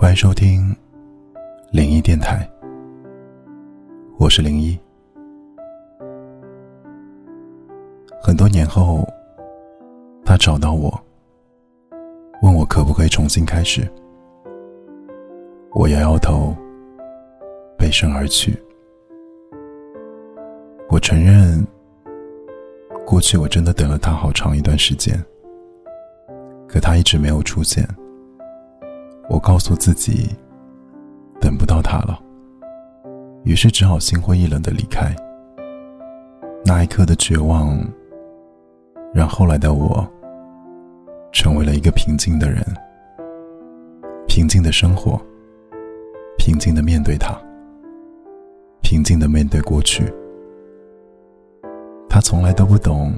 [0.00, 0.74] 欢迎收听
[1.70, 2.48] 零一电台，
[4.18, 4.76] 我是零一。
[8.22, 9.06] 很多年后，
[10.24, 10.90] 他找到我，
[12.40, 13.86] 问我可不可以重新开始。
[15.72, 16.56] 我摇摇头，
[17.76, 18.58] 背身而去。
[20.88, 21.62] 我承认，
[23.04, 25.22] 过去我真的等了他好长一段时间，
[26.66, 27.86] 可他一直没有出现。
[29.30, 30.28] 我告诉自己，
[31.40, 32.20] 等不到他了，
[33.44, 35.14] 于是只好心灰意冷的离开。
[36.64, 37.78] 那一刻的绝望，
[39.14, 40.04] 让后来的我
[41.30, 42.60] 成为了一个平静的人，
[44.26, 45.16] 平静的生活，
[46.36, 47.32] 平静的面对他，
[48.82, 50.12] 平静的面对过去。
[52.08, 53.14] 他从来都不懂，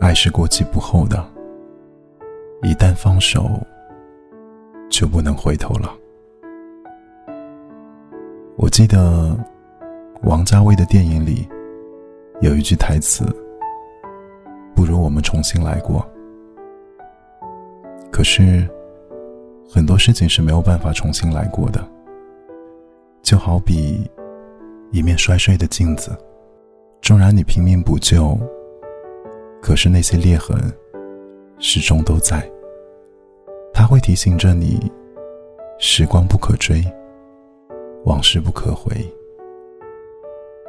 [0.00, 1.22] 爱是过期不候的，
[2.62, 3.60] 一旦放手。
[4.90, 5.96] 就不能回头了。
[8.56, 9.38] 我记得
[10.24, 11.48] 王家卫的电影里
[12.42, 13.24] 有一句台词
[14.76, 16.06] ：“不如我们重新来过。”
[18.12, 18.68] 可是
[19.72, 21.82] 很多事情是没有办法重新来过的，
[23.22, 24.10] 就好比
[24.90, 26.14] 一面摔碎的镜子，
[27.00, 28.38] 纵然你拼命补救，
[29.62, 30.58] 可是那些裂痕
[31.58, 32.46] 始终都在。
[33.80, 34.78] 他会提醒着你，
[35.78, 36.84] 时光不可追，
[38.04, 38.94] 往事不可回。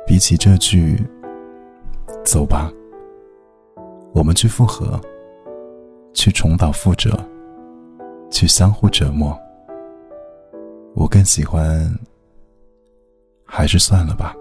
[0.08, 0.98] 比起这句
[2.24, 2.72] “走吧，
[4.14, 4.98] 我们去复合，
[6.14, 7.12] 去重蹈覆辙，
[8.30, 9.38] 去相互折磨”，
[10.96, 11.94] 我更喜欢
[13.44, 14.34] 还是算了吧。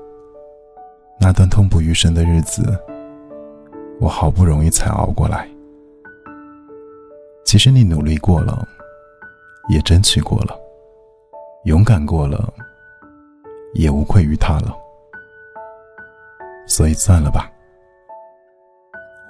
[1.20, 2.62] 那段痛不欲生的日子，
[3.98, 5.48] 我好不容易才熬过来。
[7.50, 8.64] 其实，你努力过了，
[9.70, 10.56] 也争取过了，
[11.64, 12.48] 勇敢过了，
[13.74, 14.72] 也无愧于他了。
[16.64, 17.50] 所以，算了吧，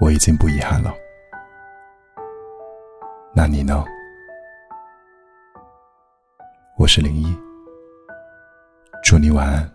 [0.03, 0.93] 我已经不遗憾了。
[3.35, 3.83] 那你呢？
[6.77, 7.35] 我是零一，
[9.03, 9.67] 祝你晚安。